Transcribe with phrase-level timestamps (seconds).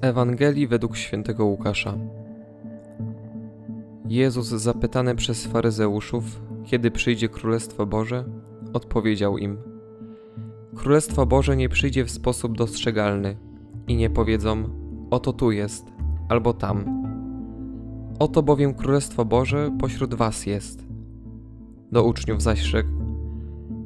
[0.00, 1.94] Ewangelii według świętego Łukasza.
[4.08, 8.24] Jezus zapytany przez faryzeuszów, kiedy przyjdzie Królestwo Boże,
[8.72, 9.58] odpowiedział im:
[10.74, 13.36] Królestwo Boże nie przyjdzie w sposób dostrzegalny
[13.88, 14.68] i nie powiedzą:
[15.10, 15.86] Oto tu jest,
[16.28, 17.02] albo tam.
[18.18, 20.86] Oto bowiem Królestwo Boże pośród was jest.
[21.92, 22.88] Do uczniów zaś rzekł: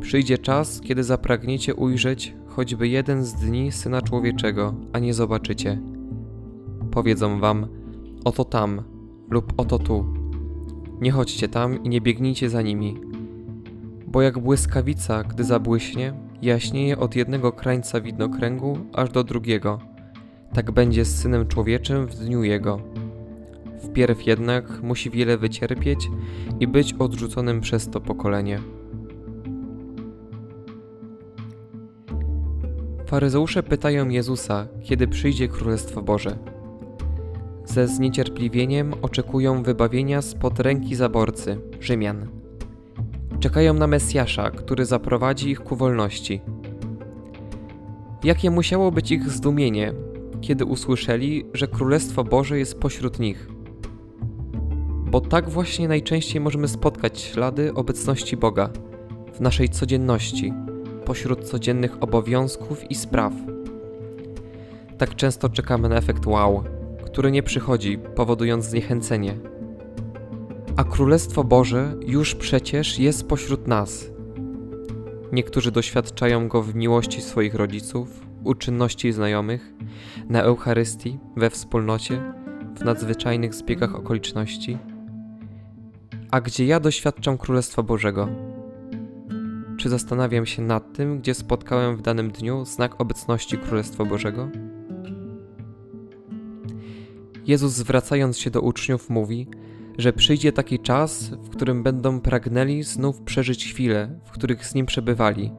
[0.00, 5.78] Przyjdzie czas, kiedy zapragniecie ujrzeć choćby jeden z dni Syna Człowieczego, a nie zobaczycie
[6.90, 7.66] powiedzą wam:
[8.24, 8.82] Oto tam
[9.30, 10.04] lub oto tu.
[11.00, 13.00] Nie chodźcie tam i nie biegnijcie za nimi.
[14.06, 19.78] Bo jak błyskawica, gdy zabłyśnie, jaśnieje od jednego krańca widnokręgu aż do drugiego.
[20.54, 22.80] Tak będzie z synem człowieczym w dniu jego.
[23.84, 26.08] Wpierw jednak musi wiele wycierpieć
[26.60, 28.58] i być odrzuconym przez to pokolenie.
[33.12, 36.38] Faryzeusze pytają Jezusa, kiedy przyjdzie Królestwo Boże
[37.64, 42.28] ze zniecierpliwieniem oczekują wybawienia spod ręki zaborcy, Rzymian.
[43.40, 46.40] Czekają na Mesjasza, który zaprowadzi ich ku wolności.
[48.24, 49.92] Jakie musiało być ich zdumienie,
[50.40, 53.48] kiedy usłyszeli, że Królestwo Boże jest pośród nich.
[55.10, 58.70] Bo tak właśnie najczęściej możemy spotkać ślady obecności Boga
[59.32, 60.52] w naszej codzienności,
[61.12, 63.32] pośród codziennych obowiązków i spraw.
[64.98, 66.64] Tak często czekamy na efekt wow,
[67.06, 69.34] który nie przychodzi, powodując zniechęcenie.
[70.76, 74.10] A Królestwo Boże już przecież jest pośród nas.
[75.32, 79.74] Niektórzy doświadczają go w miłości swoich rodziców, uczynności znajomych,
[80.28, 82.32] na Eucharystii, we wspólnocie,
[82.76, 84.78] w nadzwyczajnych zbiegach okoliczności.
[86.30, 88.51] A gdzie ja doświadczam Królestwa Bożego?
[89.82, 94.48] Czy zastanawiam się nad tym, gdzie spotkałem w danym dniu znak obecności Królestwa Bożego?
[97.46, 99.46] Jezus zwracając się do uczniów mówi,
[99.98, 104.86] że przyjdzie taki czas, w którym będą pragnęli znów przeżyć chwile, w których z Nim
[104.86, 105.52] przebywali,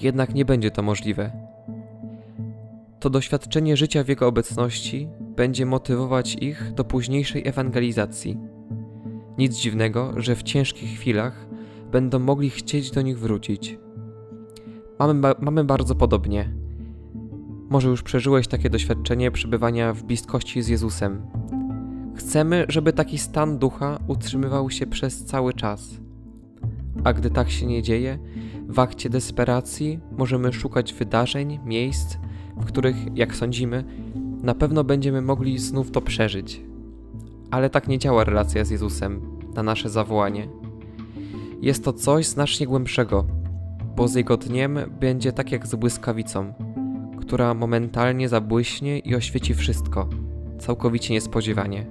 [0.00, 1.32] jednak nie będzie to możliwe.
[3.00, 8.38] To doświadczenie życia w Jego obecności będzie motywować ich do późniejszej ewangelizacji.
[9.38, 11.53] Nic dziwnego, że w ciężkich chwilach
[11.94, 13.78] będą mogli chcieć do nich wrócić.
[14.98, 16.54] Mamy, ba mamy bardzo podobnie.
[17.70, 21.22] Może już przeżyłeś takie doświadczenie przebywania w bliskości z Jezusem.
[22.16, 26.00] Chcemy, żeby taki stan ducha utrzymywał się przez cały czas.
[27.04, 28.18] A gdy tak się nie dzieje,
[28.68, 32.16] w akcie desperacji możemy szukać wydarzeń, miejsc,
[32.56, 33.84] w których, jak sądzimy,
[34.42, 36.62] na pewno będziemy mogli znów to przeżyć.
[37.50, 39.20] Ale tak nie działa relacja z Jezusem
[39.54, 40.63] na nasze zawołanie.
[41.62, 43.26] Jest to coś znacznie głębszego,
[43.96, 46.54] bo z Jego dniem będzie tak jak z błyskawicą
[47.24, 50.08] która momentalnie zabłyśnie i oświeci wszystko,
[50.58, 51.86] całkowicie niespodziewanie.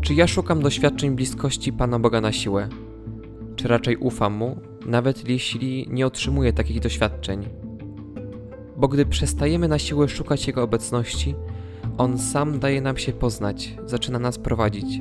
[0.00, 2.68] Czy ja szukam doświadczeń bliskości Pana Boga na siłę?
[3.56, 4.56] Czy raczej ufam Mu,
[4.86, 7.48] nawet jeśli nie otrzymuję takich doświadczeń?
[8.76, 11.34] Bo gdy przestajemy na siłę szukać Jego obecności,
[11.98, 15.00] On sam daje nam się poznać, zaczyna nas prowadzić.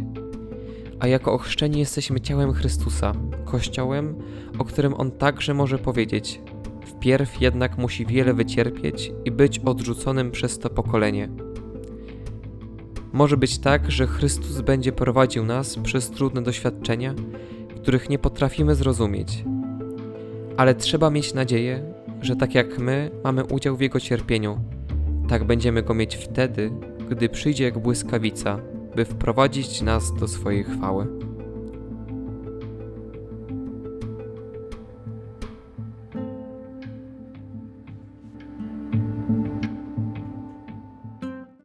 [1.01, 3.13] A jako ochrzczeni jesteśmy ciałem Chrystusa,
[3.45, 4.15] Kościołem,
[4.59, 6.41] o którym On także może powiedzieć:
[6.85, 11.29] Wpierw jednak musi wiele wycierpieć i być odrzuconym przez to pokolenie.
[13.13, 17.13] Może być tak, że Chrystus będzie prowadził nas przez trudne doświadczenia,
[17.81, 19.43] których nie potrafimy zrozumieć.
[20.57, 24.59] Ale trzeba mieć nadzieję, że tak jak my mamy udział w Jego cierpieniu,
[25.29, 26.71] tak będziemy go mieć wtedy,
[27.09, 31.07] gdy przyjdzie jak błyskawica, by wprowadzić nas do swojej chwały.